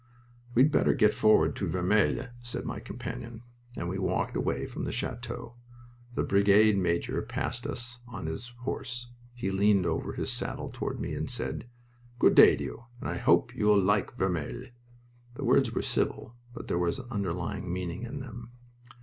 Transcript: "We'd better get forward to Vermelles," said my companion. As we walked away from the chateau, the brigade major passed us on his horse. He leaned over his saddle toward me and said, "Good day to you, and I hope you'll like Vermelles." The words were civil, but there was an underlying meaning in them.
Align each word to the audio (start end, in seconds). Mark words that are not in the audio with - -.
"We'd 0.55 0.71
better 0.71 0.95
get 0.95 1.13
forward 1.13 1.55
to 1.57 1.67
Vermelles," 1.67 2.29
said 2.41 2.65
my 2.65 2.79
companion. 2.79 3.43
As 3.77 3.83
we 3.83 3.99
walked 3.99 4.35
away 4.35 4.65
from 4.65 4.83
the 4.83 4.91
chateau, 4.91 5.57
the 6.13 6.23
brigade 6.23 6.75
major 6.75 7.21
passed 7.21 7.67
us 7.67 7.99
on 8.07 8.25
his 8.25 8.47
horse. 8.63 9.11
He 9.35 9.51
leaned 9.51 9.85
over 9.85 10.13
his 10.13 10.33
saddle 10.33 10.71
toward 10.73 10.99
me 10.99 11.13
and 11.13 11.29
said, 11.29 11.69
"Good 12.17 12.33
day 12.33 12.55
to 12.55 12.63
you, 12.63 12.85
and 12.99 13.09
I 13.11 13.17
hope 13.19 13.53
you'll 13.55 13.79
like 13.79 14.17
Vermelles." 14.17 14.71
The 15.35 15.45
words 15.45 15.71
were 15.71 15.83
civil, 15.83 16.33
but 16.51 16.67
there 16.67 16.79
was 16.79 16.97
an 16.97 17.05
underlying 17.11 17.71
meaning 17.71 18.01
in 18.01 18.21
them. 18.21 18.53